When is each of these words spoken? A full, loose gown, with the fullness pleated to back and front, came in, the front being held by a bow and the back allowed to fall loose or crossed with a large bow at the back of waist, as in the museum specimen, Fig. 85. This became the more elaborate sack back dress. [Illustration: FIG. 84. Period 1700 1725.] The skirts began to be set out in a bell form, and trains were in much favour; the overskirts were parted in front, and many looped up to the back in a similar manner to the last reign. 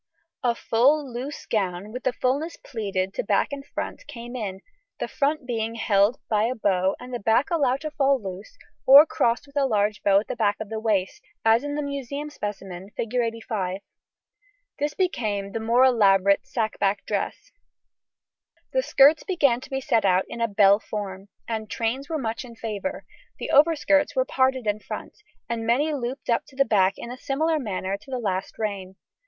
A 0.41 0.55
full, 0.55 1.13
loose 1.13 1.45
gown, 1.45 1.91
with 1.91 2.05
the 2.05 2.11
fullness 2.13 2.57
pleated 2.57 3.13
to 3.13 3.23
back 3.23 3.49
and 3.51 3.63
front, 3.63 4.07
came 4.07 4.35
in, 4.35 4.61
the 4.99 5.07
front 5.07 5.45
being 5.45 5.75
held 5.75 6.17
by 6.27 6.45
a 6.45 6.55
bow 6.55 6.95
and 6.99 7.13
the 7.13 7.19
back 7.19 7.51
allowed 7.51 7.81
to 7.81 7.91
fall 7.91 8.19
loose 8.19 8.57
or 8.87 9.05
crossed 9.05 9.45
with 9.45 9.55
a 9.55 9.67
large 9.67 10.01
bow 10.01 10.19
at 10.19 10.27
the 10.27 10.35
back 10.35 10.55
of 10.59 10.69
waist, 10.71 11.21
as 11.45 11.63
in 11.63 11.75
the 11.75 11.83
museum 11.83 12.31
specimen, 12.31 12.89
Fig. 12.97 13.13
85. 13.13 13.81
This 14.79 14.95
became 14.95 15.51
the 15.51 15.59
more 15.59 15.83
elaborate 15.85 16.47
sack 16.47 16.79
back 16.79 17.05
dress. 17.05 17.51
[Illustration: 18.73 18.73
FIG. 18.73 18.73
84. 18.73 18.73
Period 18.73 18.73
1700 18.73 18.73
1725.] 18.73 18.73
The 18.73 18.81
skirts 18.81 19.23
began 19.23 19.61
to 19.61 19.69
be 19.69 19.81
set 19.81 20.03
out 20.05 20.25
in 20.27 20.41
a 20.41 20.49
bell 20.49 20.79
form, 20.79 21.27
and 21.47 21.69
trains 21.69 22.09
were 22.09 22.15
in 22.15 22.23
much 22.23 22.43
favour; 22.59 23.05
the 23.37 23.51
overskirts 23.53 24.15
were 24.15 24.25
parted 24.25 24.65
in 24.65 24.79
front, 24.79 25.21
and 25.47 25.63
many 25.67 25.93
looped 25.93 26.31
up 26.31 26.47
to 26.47 26.55
the 26.55 26.65
back 26.65 26.95
in 26.97 27.11
a 27.11 27.17
similar 27.21 27.59
manner 27.59 27.99
to 27.99 28.09
the 28.09 28.17
last 28.17 28.57
reign. 28.57 28.95